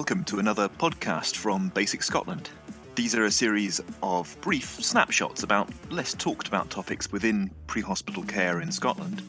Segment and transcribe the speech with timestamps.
[0.00, 2.48] welcome to another podcast from BASICS Scotland.
[2.94, 8.22] These are a series of brief snapshots about less talked about topics within pre hospital
[8.22, 9.22] care in Scotland,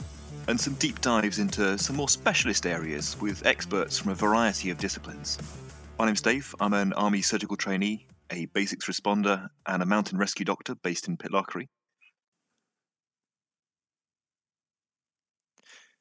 [0.47, 4.77] and some deep dives into some more specialist areas with experts from a variety of
[4.77, 5.37] disciplines.
[5.99, 10.45] My name's Dave, I'm an Army surgical trainee, a basics responder, and a mountain rescue
[10.45, 11.67] doctor based in Pitlochry.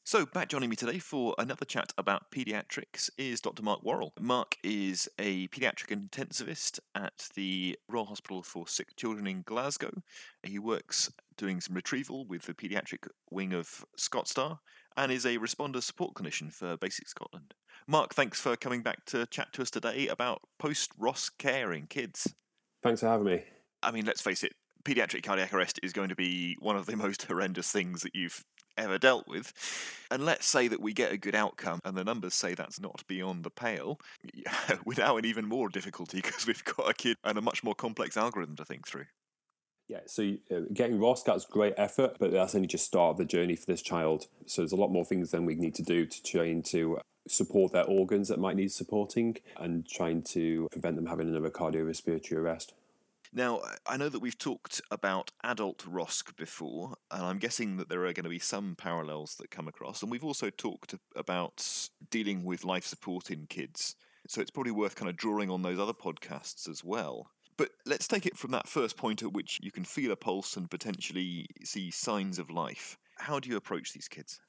[0.03, 3.63] So, back joining me today for another chat about paediatrics is Dr.
[3.63, 4.13] Mark Worrall.
[4.19, 10.03] Mark is a paediatric intensivist at the Royal Hospital for Sick Children in Glasgow.
[10.43, 14.59] He works doing some retrieval with the paediatric wing of ScotStar
[14.97, 17.55] and is a responder support clinician for BASICS Scotland.
[17.87, 21.87] Mark, thanks for coming back to chat to us today about post ROSC care in
[21.87, 22.35] kids.
[22.83, 23.45] Thanks for having me.
[23.83, 24.55] I mean, let's face it,
[24.85, 28.43] pediatric cardiac arrest is going to be one of the most horrendous things that you've
[28.81, 29.53] ever dealt with.
[30.11, 33.05] And let's say that we get a good outcome, and the numbers say that's not
[33.07, 34.01] beyond the pale,
[34.85, 37.75] we're now in even more difficulty because we've got a kid and a much more
[37.75, 39.07] complex algorithm to think through.
[39.89, 43.25] Yeah, so uh, getting ROSC, that's great effort, but that's only just start of the
[43.25, 44.29] journey for this child.
[44.47, 47.73] So there's a lot more things than we need to do to trying to support
[47.73, 52.73] their organs that might need supporting and trying to prevent them having another cardiorespiratory arrest.
[53.33, 58.05] Now, I know that we've talked about adult ROSC before, and I'm guessing that there
[58.05, 60.03] are going to be some parallels that come across.
[60.03, 63.95] And we've also talked about dealing with life support in kids.
[64.27, 67.31] So it's probably worth kind of drawing on those other podcasts as well.
[67.57, 70.57] But let's take it from that first point at which you can feel a pulse
[70.57, 72.99] and potentially see signs of life.
[73.19, 74.41] How do you approach these kids?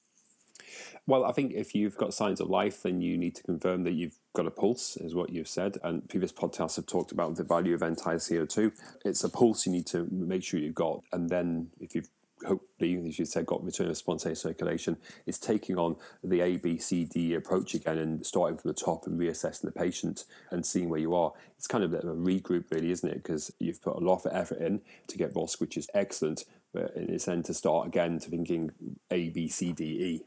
[1.08, 3.94] Well, I think if you've got signs of life, then you need to confirm that
[3.94, 5.78] you've got a pulse, is what you've said.
[5.84, 8.72] And previous podcasts have talked about the value of end-tidal CO2.
[9.03, 11.02] It's a pulse you need to make sure you've got.
[11.12, 12.09] And then if you've
[12.45, 16.78] hopefully, as you said, got return of spontaneous circulation, is taking on the A, B,
[16.78, 20.90] C, D approach again and starting from the top and reassessing the patient and seeing
[20.90, 21.34] where you are.
[21.57, 23.24] It's kind of a regroup, really, isn't it?
[23.24, 26.91] Because you've put a lot of effort in to get ROSC, which is excellent, but
[26.96, 28.72] it's then to start again to thinking
[29.12, 30.24] A, B, C, D, E.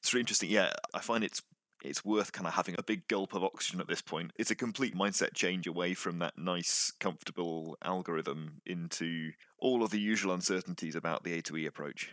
[0.00, 0.50] It's really interesting.
[0.50, 1.42] Yeah, I find it's
[1.82, 4.32] it's worth kind of having a big gulp of oxygen at this point.
[4.36, 10.00] It's a complete mindset change away from that nice, comfortable algorithm into all of the
[10.00, 12.12] usual uncertainties about the A to E approach.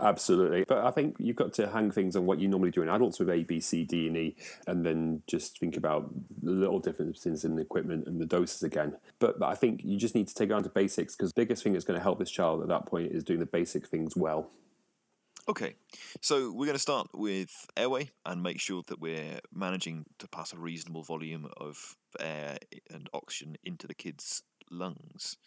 [0.00, 0.64] Absolutely.
[0.68, 3.18] But I think you've got to hang things on what you normally do in adults
[3.18, 4.36] with A, B, C, D, and E,
[4.68, 8.96] and then just think about the little differences in the equipment and the doses again.
[9.18, 11.40] But, but I think you just need to take it down to basics because the
[11.40, 13.88] biggest thing that's going to help this child at that point is doing the basic
[13.88, 14.50] things well.
[15.48, 15.76] Okay,
[16.20, 20.52] so we're going to start with airway and make sure that we're managing to pass
[20.52, 22.58] a reasonable volume of air
[22.90, 25.38] and oxygen into the kid's lungs.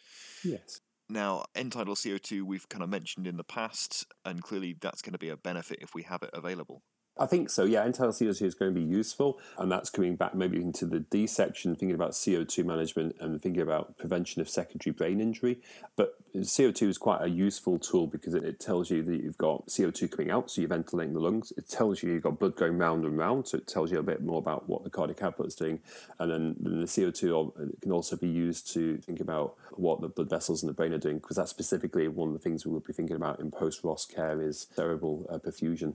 [0.43, 0.81] Yes.
[1.07, 5.13] Now, end tidal CO2 we've kind of mentioned in the past, and clearly that's going
[5.13, 6.81] to be a benefit if we have it available.
[7.21, 7.65] I think so.
[7.65, 11.01] Yeah, end-tidal CO2 is going to be useful, and that's coming back maybe into the
[11.01, 15.59] D section, thinking about CO2 management and thinking about prevention of secondary brain injury.
[15.95, 20.09] But CO2 is quite a useful tool because it, tells you that you've got CO2
[20.09, 21.53] coming out, so you're ventilating the lungs.
[21.55, 24.03] It tells you you've got blood going round and round, so it tells you a
[24.03, 25.79] bit more about what the cardiac output is doing.
[26.17, 30.29] And then, then the CO2 can also be used to think about what the blood
[30.29, 32.79] vessels in the brain are doing, because that's specifically one of the things we will
[32.79, 35.93] be thinking about in post-ROSC care is cerebral uh, perfusion.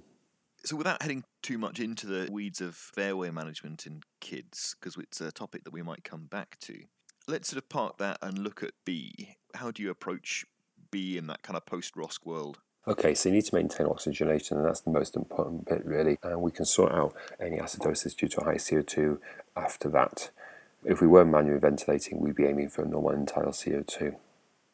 [0.66, 5.20] So, without heading too much into the weeds of airway management in kids, because it's
[5.20, 6.76] a topic that we might come back to,
[7.28, 9.36] let's sort of park that and look at B.
[9.54, 10.44] How do you approach
[10.90, 12.58] B in that kind of post ROSC world?
[12.88, 16.18] Okay, so you need to maintain oxygenation, and that's the most important bit, really.
[16.24, 19.18] And we can sort out any acidosis due to high CO2
[19.56, 20.30] after that.
[20.84, 24.16] If we were manually ventilating, we'd be aiming for a normal end-tidal CO2.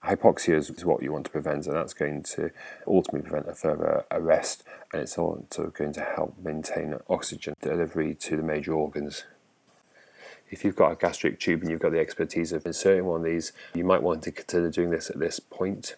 [0.04, 2.50] Hypoxia is what you want to prevent, and that's going to
[2.88, 8.36] ultimately prevent a further arrest, and it's also going to help maintain oxygen delivery to
[8.36, 9.24] the major organs.
[10.50, 13.24] If you've got a gastric tube and you've got the expertise of inserting one of
[13.24, 15.94] these, you might want to consider doing this at this point.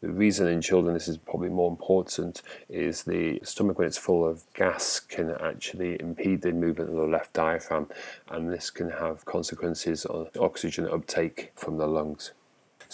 [0.00, 4.26] The reason in children this is probably more important is the stomach, when it's full
[4.26, 7.88] of gas, can actually impede the movement of the left diaphragm,
[8.30, 12.32] and this can have consequences on oxygen uptake from the lungs.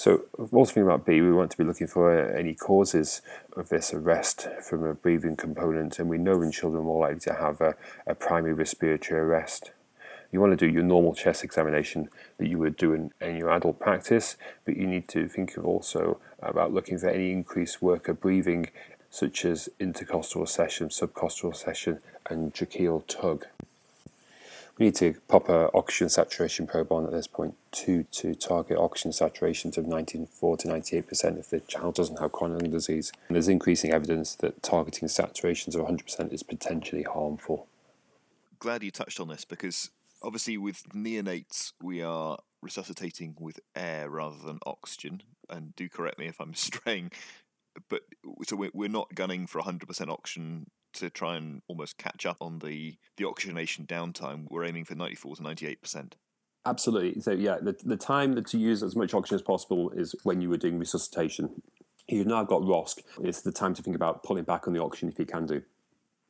[0.03, 3.21] So, also thinking about B, we want to be looking for any causes
[3.55, 7.35] of this arrest from a breathing component, and we know in children more likely to
[7.35, 7.75] have a,
[8.07, 9.73] a primary respiratory arrest.
[10.33, 12.09] You want to do your normal chest examination
[12.39, 15.67] that you would do in, in your adult practice, but you need to think of
[15.67, 18.71] also about looking for any increased work of breathing,
[19.11, 22.01] such as intercostal recession, subcostal recession,
[22.31, 23.45] and tracheal tug.
[24.81, 28.79] We need to pop a oxygen saturation probe on at this point to, to target
[28.79, 33.13] oxygen saturations of 94 to 98% if the child doesn't have chronic lung disease.
[33.29, 37.69] And there's increasing evidence that targeting saturations of 100% is potentially harmful.
[38.59, 39.91] Glad you touched on this because
[40.23, 45.23] Obviously, with neonates, we are resuscitating with air rather than oxygen.
[45.49, 47.11] And do correct me if I'm straying,
[47.89, 48.03] but
[48.45, 52.97] so we're not gunning for 100% oxygen to try and almost catch up on the,
[53.17, 54.47] the oxygenation downtime.
[54.51, 56.13] We're aiming for 94 to 98%.
[56.67, 57.21] Absolutely.
[57.21, 60.51] So yeah, the, the time to use as much oxygen as possible is when you
[60.51, 61.63] were doing resuscitation.
[62.09, 63.01] You've now got ROSC.
[63.23, 65.63] It's the time to think about pulling back on the oxygen if you can do.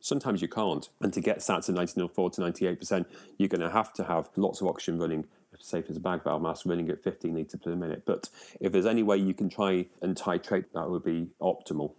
[0.01, 0.89] Sometimes you can't.
[1.01, 3.07] And to get SAT to 94 to 98%,
[3.39, 5.27] you're going to have to have lots of oxygen running,
[5.59, 8.03] say if it's a bag valve mask, running at 15 litres per minute.
[8.07, 8.31] But
[8.61, 11.95] if there's any way you can try and titrate, that would be optimal.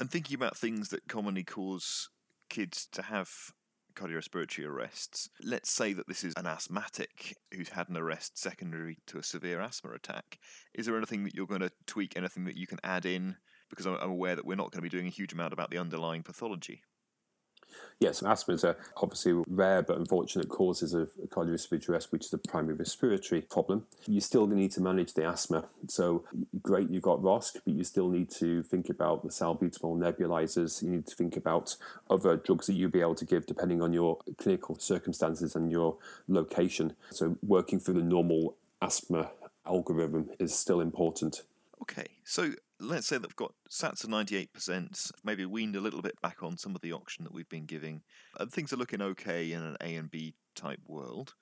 [0.00, 2.08] And thinking about things that commonly cause
[2.48, 3.30] kids to have
[3.94, 5.28] cardiorespiratory arrests.
[5.42, 9.60] Let's say that this is an asthmatic who's had an arrest secondary to a severe
[9.60, 10.38] asthma attack.
[10.72, 13.36] Is there anything that you're going to tweak, anything that you can add in?
[13.68, 15.76] Because I'm aware that we're not going to be doing a huge amount about the
[15.76, 16.82] underlying pathology.
[17.98, 22.38] Yes, asthma is a obviously rare but unfortunate causes of cardiorespiratory arrest, which is a
[22.38, 23.86] primary respiratory problem.
[24.06, 25.66] You still need to manage the asthma.
[25.88, 26.24] So
[26.62, 30.82] great, you've got ROSC, but you still need to think about the salbutamol nebulizers.
[30.82, 31.76] You need to think about
[32.08, 35.96] other drugs that you'll be able to give depending on your clinical circumstances and your
[36.28, 36.94] location.
[37.10, 39.30] So working through the normal asthma
[39.66, 41.42] algorithm is still important.
[41.82, 46.20] Okay, so let's say that we've got SATs of 98%, maybe weaned a little bit
[46.20, 48.02] back on some of the oxygen that we've been giving,
[48.38, 51.34] and things are looking okay in an A and B type world.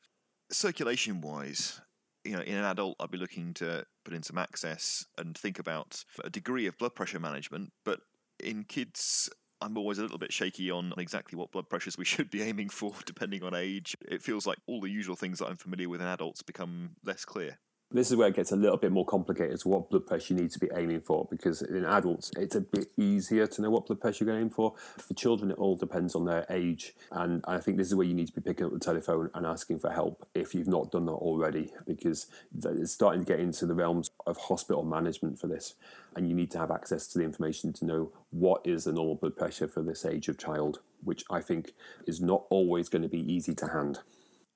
[0.51, 1.81] Circulation wise,
[2.25, 5.59] you know, in an adult, I'd be looking to put in some access and think
[5.59, 8.01] about a degree of blood pressure management, but
[8.41, 9.31] in kids,
[9.61, 12.69] I'm always a little bit shaky on exactly what blood pressures we should be aiming
[12.71, 13.97] for, depending on age.
[14.09, 17.25] It feels like all the usual things that I'm familiar with in adults become less
[17.25, 17.59] clear.
[17.91, 20.41] This is where it gets a little bit more complicated as what blood pressure you
[20.43, 23.87] need to be aiming for because in adults it's a bit easier to know what
[23.87, 24.75] blood pressure you're aiming for.
[24.99, 26.95] For children, it all depends on their age.
[27.11, 29.47] And I think this is where you need to be picking up the telephone and
[29.47, 32.27] asking for help if you've not done that already because
[32.63, 35.75] it's starting to get into the realms of hospital management for this.
[36.15, 39.15] And you need to have access to the information to know what is the normal
[39.15, 41.73] blood pressure for this age of child, which I think
[42.07, 44.01] is not always going to be easy to hand.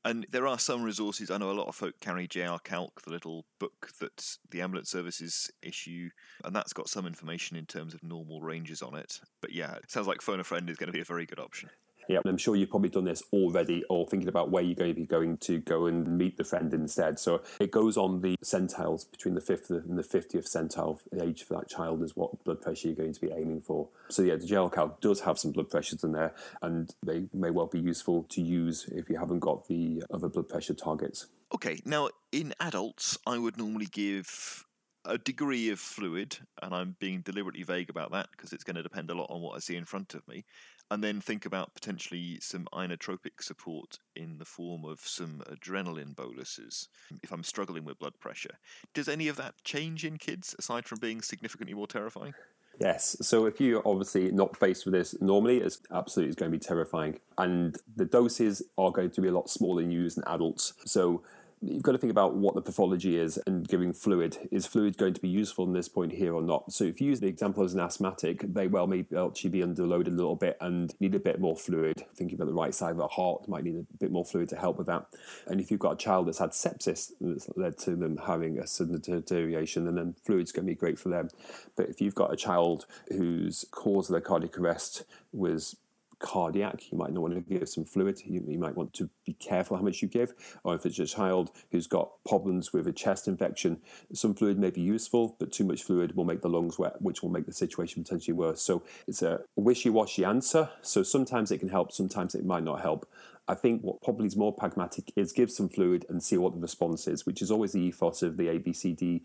[0.04, 1.30] And there are some resources.
[1.30, 4.90] I know a lot of folk carry JR Calc, the little book that the ambulance
[4.90, 6.10] services issue,
[6.44, 9.20] and that's got some information in terms of normal ranges on it.
[9.40, 11.38] But yeah, it sounds like phone a friend is going to be a very good
[11.38, 11.70] option.
[12.08, 15.00] Yeah, I'm sure you've probably done this already or thinking about where you're going to
[15.00, 17.18] be going to go and meet the friend instead.
[17.18, 21.54] So it goes on the centiles between the 5th and the 50th centile age for
[21.54, 23.88] that child is what blood pressure you're going to be aiming for.
[24.08, 27.66] So yeah, the Calc does have some blood pressures in there and they may well
[27.66, 31.26] be useful to use if you haven't got the other blood pressure targets.
[31.54, 34.64] Okay, now in adults, I would normally give
[35.04, 38.82] a degree of fluid, and I'm being deliberately vague about that because it's going to
[38.82, 40.44] depend a lot on what I see in front of me
[40.92, 46.88] and then think about potentially some inotropic support in the form of some adrenaline boluses
[47.22, 48.58] if I'm struggling with blood pressure.
[48.92, 52.34] Does any of that change in kids aside from being significantly more terrifying?
[52.78, 53.16] Yes.
[53.22, 57.18] So if you're obviously not faced with this normally, it's absolutely going to be terrifying.
[57.38, 60.74] And the doses are going to be a lot smaller than you use in adults.
[60.84, 61.22] So
[61.62, 64.36] you've got to think about what the pathology is and giving fluid.
[64.50, 66.72] Is fluid going to be useful in this point here or not?
[66.72, 70.08] So if you use the example as an asthmatic, they well may actually be underloaded
[70.08, 72.04] a little bit and need a bit more fluid.
[72.16, 74.56] Thinking about the right side of the heart, might need a bit more fluid to
[74.56, 75.06] help with that.
[75.46, 78.66] And if you've got a child that's had sepsis that's led to them having a
[78.66, 81.28] sudden deterioration, and then fluid's going to be great for them.
[81.76, 85.76] But if you've got a child whose cause of their cardiac arrest was
[86.22, 88.20] cardiac, you might not want to give some fluid.
[88.24, 90.32] You, you, might want to be careful how much you give.
[90.64, 93.80] Or if it's a child who's got problems with a chest infection,
[94.14, 97.22] some fluid may be useful, but too much fluid will make the lungs wet, which
[97.22, 98.62] will make the situation potentially worse.
[98.62, 100.70] So it's a wishy washy answer.
[100.80, 103.06] So sometimes it can help, sometimes it might not help.
[103.48, 106.60] I think what probably is more pragmatic is give some fluid and see what the
[106.60, 109.22] response is, which is always the ethos of the ABCDE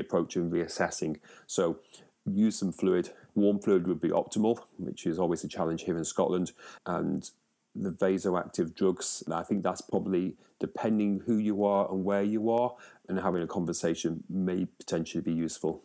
[0.00, 1.20] approach and reassessing.
[1.46, 1.78] So
[2.26, 3.10] use some fluid.
[3.34, 6.52] Warm fluid would be optimal, which is always a challenge here in Scotland.
[6.86, 7.28] And
[7.74, 12.74] the vasoactive drugs, I think that's probably depending who you are and where you are,
[13.08, 15.82] and having a conversation may potentially be useful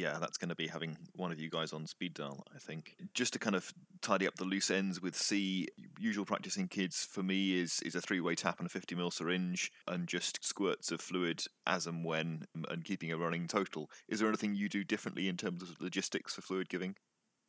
[0.00, 2.96] yeah, that's going to be having one of you guys on speed dial, I think.
[3.12, 7.06] Just to kind of tidy up the loose ends with C, usual practice in kids
[7.10, 10.42] for me is is a three way tap and a 50 ml syringe and just
[10.42, 13.90] squirts of fluid as and when and keeping a running total.
[14.08, 16.96] Is there anything you do differently in terms of logistics for fluid giving?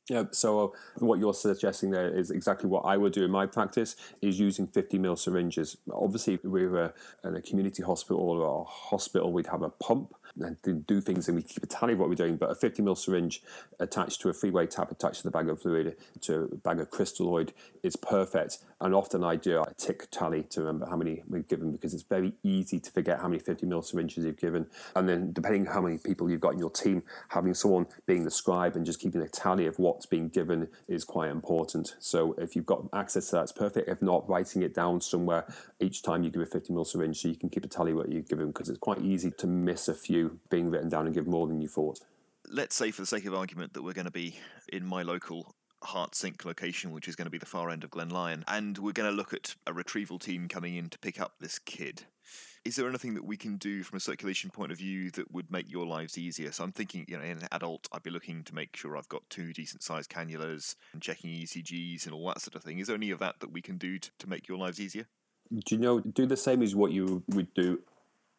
[0.09, 0.67] Yeah, so uh,
[1.05, 4.67] what you're suggesting there is exactly what I would do in my practice is using
[4.67, 5.77] 50 ml syringes.
[5.93, 6.93] Obviously, if we were
[7.23, 11.35] in a community hospital or a hospital, we'd have a pump and do things and
[11.35, 12.37] we keep a tally of what we're doing.
[12.37, 13.41] But a 50 ml syringe
[13.79, 16.79] attached to a three way tap attached to the bag of fluid to a bag
[16.79, 17.51] of crystalloid
[17.83, 18.59] is perfect.
[18.81, 22.03] And often I do a tick tally to remember how many we've given because it's
[22.03, 24.65] very easy to forget how many 50 ml syringes you've given.
[24.95, 28.31] And then depending how many people you've got in your team, having someone being the
[28.31, 31.95] scribe and just keeping a tally of what's being given is quite important.
[31.99, 33.87] So if you've got access to that, it's perfect.
[33.87, 35.45] If not, writing it down somewhere
[35.79, 38.11] each time you give a 50 ml syringe so you can keep a tally what
[38.11, 41.27] you've given because it's quite easy to miss a few being written down and give
[41.27, 41.99] more than you thought
[42.51, 44.37] let's say, for the sake of argument, that we're going to be
[44.71, 48.09] in my local heartsink location, which is going to be the far end of Glen
[48.09, 51.35] Lyon, and we're going to look at a retrieval team coming in to pick up
[51.39, 52.03] this kid.
[52.63, 55.51] Is there anything that we can do from a circulation point of view that would
[55.51, 56.51] make your lives easier?
[56.51, 59.09] So I'm thinking, you know, in an adult, I'd be looking to make sure I've
[59.09, 62.77] got two decent sized cannulas and checking ECGs and all that sort of thing.
[62.77, 65.07] Is there any of that that we can do to, to make your lives easier?
[65.49, 67.79] Do you know, do the same as what you would do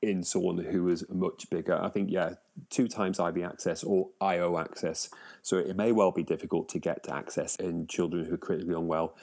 [0.02, 1.80] in someone who is much bigger.
[1.80, 2.34] I think, yeah,
[2.68, 5.08] two times IV access or IO access.
[5.42, 8.74] So it may well be difficult to get to access in children who are critically
[8.74, 9.16] unwell.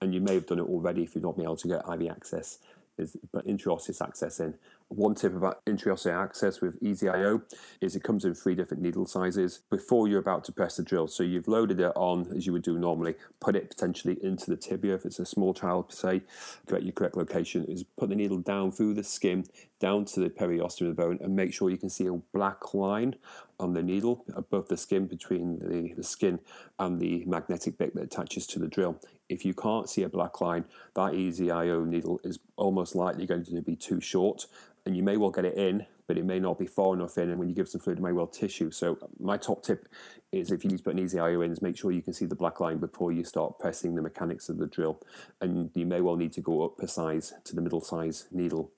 [0.00, 2.10] And you may have done it already if you've not been able to get IV
[2.10, 2.58] access,
[2.98, 4.54] is intraosseous access in.
[4.88, 7.42] One tip about intraosseous access with EZ-IO
[7.80, 11.08] is it comes in three different needle sizes before you're about to press the drill.
[11.08, 14.56] So you've loaded it on as you would do normally, put it potentially into the
[14.56, 16.22] tibia if it's a small child, say,
[16.66, 19.46] correct your correct location, is put the needle down through the skin,
[19.80, 22.72] down to the periosteum of the bone, and make sure you can see a black
[22.72, 23.16] line
[23.58, 26.38] on the needle above the skin between the, the skin
[26.78, 29.00] and the magnetic bit that attaches to the drill.
[29.28, 30.64] If you can't see a black line,
[30.94, 34.46] that EZ-IO needle is almost likely going to be too short
[34.86, 37.28] and you may well get it in, but it may not be far enough in.
[37.28, 38.70] And when you give some fluid, it may well tissue.
[38.70, 39.88] So my top tip
[40.30, 42.24] is if you need to put an EZ-IO in, is make sure you can see
[42.24, 45.02] the black line before you start pressing the mechanics of the drill.
[45.40, 48.70] And you may well need to go up a size to the middle size needle.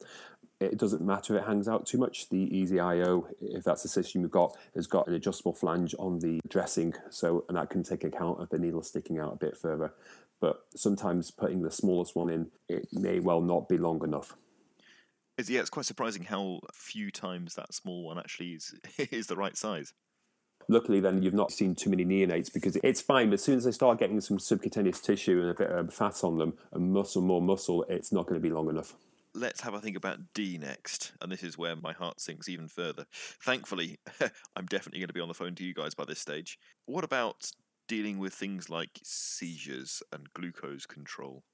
[0.61, 2.29] It doesn't matter if it hangs out too much.
[2.31, 6.41] The EZ-IO, if that's the system you've got, has got an adjustable flange on the
[6.49, 9.93] dressing, so and that can take account of the needle sticking out a bit further.
[10.41, 14.35] But sometimes putting the smallest one in, it may well not be long enough.
[15.37, 19.37] It's, yeah, it's quite surprising how few times that small one actually is is the
[19.37, 19.95] right size.
[20.69, 23.31] Luckily, then you've not seen too many neonates because it's fine.
[23.31, 26.23] But as soon as they start getting some subcutaneous tissue and a bit of fat
[26.25, 28.95] on them and muscle, more muscle, it's not going to be long enough.
[29.35, 32.69] Let's have a think about D next, and this is where my heart sinks even
[32.69, 33.07] further.
[33.43, 33.99] Thankfully,
[34.57, 36.59] I'm definitely going to be on the phone to you guys by this stage.
[36.87, 37.51] What about
[37.87, 41.45] dealing with things like seizures and glucose control?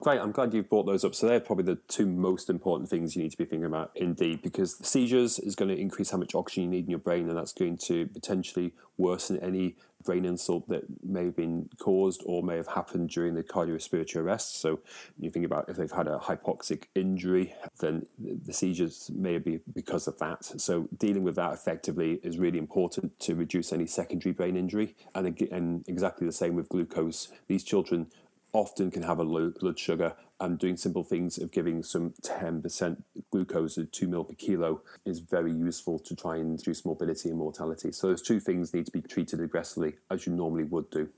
[0.00, 1.14] Great, I'm glad you've brought those up.
[1.14, 4.42] So they're probably the two most important things you need to be thinking about indeed,
[4.42, 7.38] because seizures is going to increase how much oxygen you need in your brain, and
[7.38, 12.56] that's going to potentially worsen any brain insult that may have been caused or may
[12.56, 14.60] have happened during the cardiorespiratory arrest.
[14.60, 14.80] So
[15.18, 20.06] you think about if they've had a hypoxic injury, then the seizures may be because
[20.06, 20.44] of that.
[20.44, 24.94] So dealing with that effectively is really important to reduce any secondary brain injury.
[25.14, 27.28] And, and exactly the same with glucose.
[27.48, 28.08] These children
[28.54, 33.02] often can have a low blood sugar and doing simple things of giving some 10%
[33.30, 37.38] glucose at 2 ml per kilo is very useful to try and reduce morbidity and
[37.38, 37.92] mortality.
[37.92, 41.08] So those two things need to be treated aggressively as you normally would do.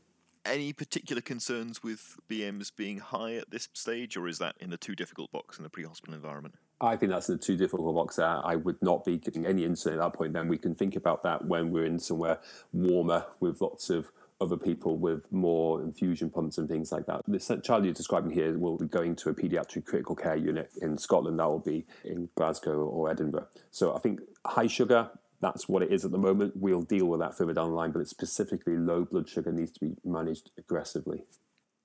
[0.44, 4.76] Any particular concerns with BMs being high at this stage, or is that in the
[4.76, 6.54] too difficult box in the pre-hospital environment?
[6.80, 8.16] I think that's in the too difficult box.
[8.16, 10.34] There, I would not be giving any insulin at that point.
[10.34, 12.38] Then we can think about that when we're in somewhere
[12.72, 17.22] warmer with lots of other people with more infusion pumps and things like that.
[17.26, 20.98] The child you're describing here will be going to a paediatric critical care unit in
[20.98, 21.38] Scotland.
[21.38, 23.48] That will be in Glasgow or Edinburgh.
[23.70, 26.54] So I think high sugar, that's what it is at the moment.
[26.56, 29.72] We'll deal with that further down the line, but it's specifically low blood sugar needs
[29.72, 31.24] to be managed aggressively.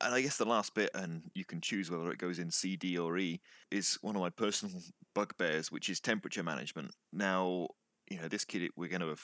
[0.01, 2.75] And I guess the last bit, and you can choose whether it goes in C,
[2.75, 3.39] D, or E,
[3.69, 4.81] is one of my personal
[5.13, 6.91] bugbears, which is temperature management.
[7.13, 7.69] Now,
[8.09, 9.23] you know, this kid, we're going to have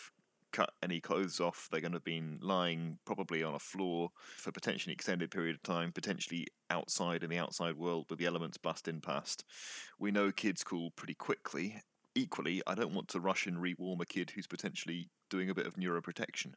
[0.51, 1.68] cut any clothes off.
[1.72, 5.63] They're going to have been lying probably on a floor for potentially extended period of
[5.63, 9.44] time, potentially outside in the outside world with the elements blasting past.
[10.00, 11.82] We know kids cool pretty quickly.
[12.16, 15.68] Equally, I don't want to rush and rewarm a kid who's potentially doing a bit
[15.68, 16.54] of neuroprotection.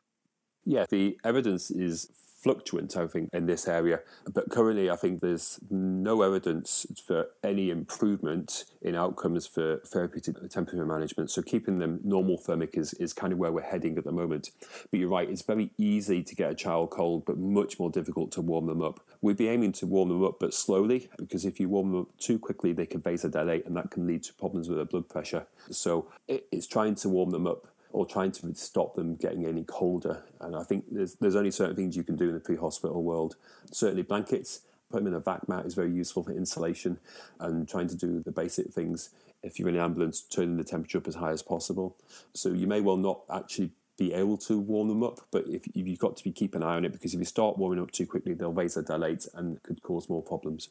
[0.64, 2.10] Yeah, the evidence is
[2.42, 4.00] fluctuant, I think, in this area.
[4.32, 10.86] But currently, I think there's no evidence for any improvement in outcomes for therapeutic temperature
[10.86, 11.30] management.
[11.30, 14.50] So keeping them normothermic is, is kind of where we're heading at the moment.
[14.90, 18.32] But you're right, it's very easy to get a child cold, but much more difficult
[18.32, 19.00] to warm them up.
[19.20, 22.16] We'd be aiming to warm them up, but slowly, because if you warm them up
[22.18, 25.46] too quickly, they can vasodilate, and that can lead to problems with their blood pressure.
[25.70, 30.24] So it's trying to warm them up or trying to stop them getting any colder.
[30.40, 33.36] And I think there's there's only certain things you can do in the pre-hospital world.
[33.72, 36.98] Certainly blankets, put them in a vac mat is very useful for insulation
[37.38, 39.10] and trying to do the basic things.
[39.42, 41.96] If you're in an ambulance, turning the temperature up as high as possible.
[42.34, 45.86] So you may well not actually be able to warm them up, but if, if
[45.86, 47.90] you've got to be keep an eye on it because if you start warming up
[47.90, 50.70] too quickly, they'll vasodilate and could cause more problems.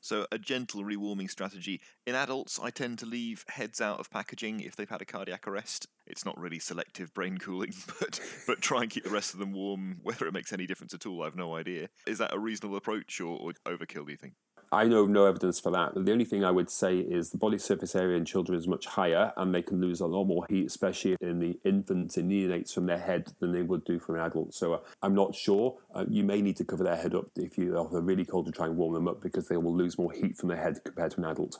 [0.00, 1.80] So, a gentle rewarming strategy.
[2.06, 5.46] In adults, I tend to leave heads out of packaging if they've had a cardiac
[5.46, 5.88] arrest.
[6.06, 9.52] It's not really selective brain cooling, but, but try and keep the rest of them
[9.52, 9.98] warm.
[10.02, 11.88] Whether it makes any difference at all, I've no idea.
[12.06, 14.34] Is that a reasonable approach or, or overkill, do you think?
[14.72, 15.94] I know no evidence for that.
[15.96, 18.86] The only thing I would say is the body surface area in children is much
[18.86, 22.72] higher and they can lose a lot more heat, especially in the infants and neonates
[22.72, 24.54] from their head than they would do from an adult.
[24.54, 25.76] So uh, I'm not sure.
[25.92, 28.52] Uh, you may need to cover their head up if you are really cold to
[28.52, 31.10] try and warm them up because they will lose more heat from their head compared
[31.12, 31.58] to an adult.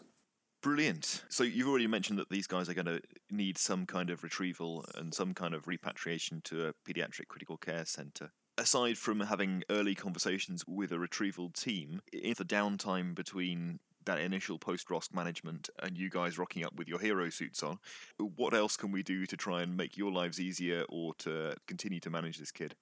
[0.63, 1.25] Brilliant.
[1.31, 3.01] So you've already mentioned that these guys are going to
[3.31, 7.87] need some kind of retrieval and some kind of repatriation to a pediatric critical care
[7.87, 14.21] centre aside from having early conversations with a retrieval team, in the downtime between that
[14.21, 17.79] initial post ROSC management and you guys rocking up with your hero suits on,
[18.37, 22.01] what else can we do to try and make your lives easier or to continue
[22.01, 22.75] to manage this kid?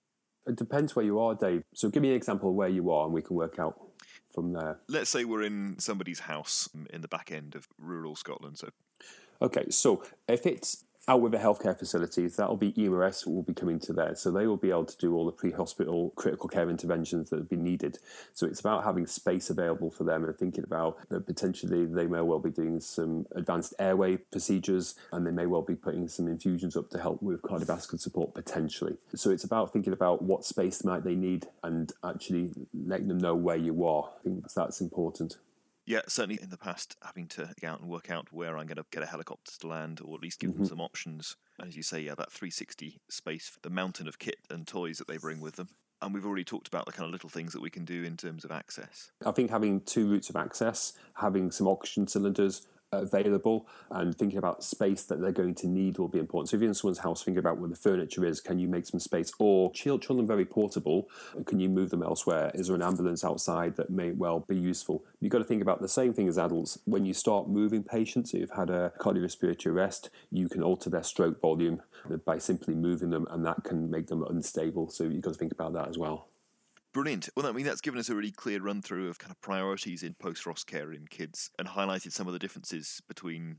[0.46, 1.62] It depends where you are, Dave.
[1.74, 3.78] So give me an example of where you are and we can work out
[4.32, 4.78] from there.
[4.88, 8.58] Let's say we're in somebody's house mm, in the back end of rural Scotland.
[8.58, 8.70] So
[9.40, 13.78] Okay, so if it's out with the healthcare facilities, that'll be EMRS will be coming
[13.80, 14.14] to there.
[14.14, 17.48] So they will be able to do all the pre-hospital critical care interventions that have
[17.48, 17.98] been needed.
[18.34, 22.20] So it's about having space available for them and thinking about that potentially they may
[22.20, 26.76] well be doing some advanced airway procedures and they may well be putting some infusions
[26.76, 28.96] up to help with cardiovascular support potentially.
[29.14, 33.34] So it's about thinking about what space might they need and actually letting them know
[33.34, 34.10] where you are.
[34.20, 35.38] I think that's important.
[35.88, 38.76] Yeah, certainly in the past, having to go out and work out where I'm going
[38.76, 40.58] to get a helicopter to land, or at least give mm-hmm.
[40.58, 41.36] them some options.
[41.58, 45.08] And as you say, yeah, that 360 space, the mountain of kit and toys that
[45.08, 45.70] they bring with them.
[46.02, 48.18] And we've already talked about the kind of little things that we can do in
[48.18, 49.12] terms of access.
[49.24, 54.64] I think having two routes of access, having some oxygen cylinders, available and thinking about
[54.64, 56.48] space that they're going to need will be important.
[56.48, 58.86] So if you're in someone's house, thinking about where the furniture is, can you make
[58.86, 59.30] some space?
[59.38, 61.08] Or children very portable,
[61.46, 62.50] can you move them elsewhere?
[62.54, 65.04] Is there an ambulance outside that may well be useful?
[65.20, 66.78] You've got to think about the same thing as adults.
[66.84, 71.40] When you start moving patients, you've had a cardiorespiratory arrest, you can alter their stroke
[71.40, 71.82] volume
[72.24, 74.88] by simply moving them and that can make them unstable.
[74.88, 76.28] So you've got to think about that as well.
[76.94, 77.28] Brilliant.
[77.36, 80.02] Well, I mean, that's given us a really clear run through of kind of priorities
[80.02, 83.56] in post ROSC care in kids and highlighted some of the differences between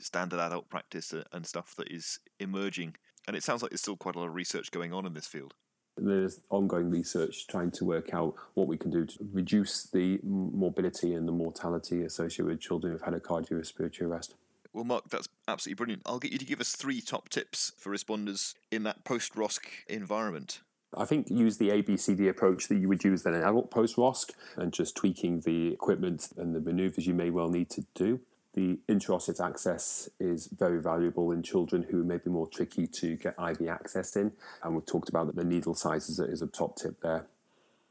[0.00, 2.94] standard adult practice uh, and stuff that is emerging.
[3.26, 5.26] And it sounds like there's still quite a lot of research going on in this
[5.26, 5.54] field.
[5.96, 11.14] There's ongoing research trying to work out what we can do to reduce the morbidity
[11.14, 14.36] and the mortality associated with children who've had a cardiorespiratory arrest.
[14.72, 16.02] Well, Mark, that's absolutely brilliant.
[16.06, 19.58] I'll get you to give us three top tips for responders in that post ROSC
[19.88, 20.60] environment.
[20.96, 24.30] I think use the ABCD approach that you would use then in adult post ROSC
[24.56, 28.20] and just tweaking the equipment and the maneuvers you may well need to do.
[28.54, 33.34] The intraosseous access is very valuable in children who may be more tricky to get
[33.38, 34.32] IV access in.
[34.62, 37.26] And we've talked about that the needle sizes is a top tip there.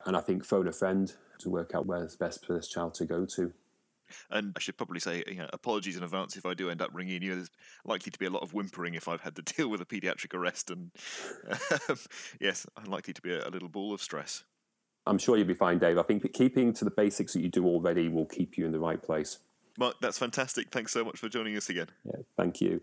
[0.05, 3.05] And I think phone a friend to work out where's best for this child to
[3.05, 3.53] go to.
[4.29, 6.89] And I should probably say, you know, apologies in advance if I do end up
[6.93, 7.35] ringing you.
[7.35, 7.49] There's
[7.85, 10.33] likely to be a lot of whimpering if I've had to deal with a paediatric
[10.33, 10.91] arrest, and
[11.89, 11.97] um,
[12.39, 14.43] yes, I'm likely to be a, a little ball of stress.
[15.05, 15.97] I'm sure you'll be fine, Dave.
[15.97, 18.79] I think keeping to the basics that you do already will keep you in the
[18.79, 19.39] right place.
[19.77, 20.69] Mark, that's fantastic.
[20.69, 21.87] Thanks so much for joining us again.
[22.03, 22.81] Yeah, thank you.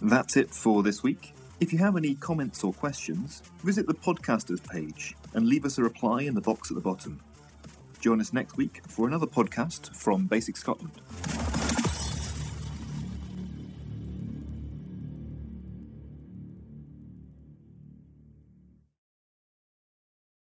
[0.00, 1.34] That's it for this week.
[1.60, 5.82] If you have any comments or questions, visit the podcasters page and leave us a
[5.82, 7.20] reply in the box at the bottom.
[8.00, 11.47] Join us next week for another podcast from BASICS Scotland.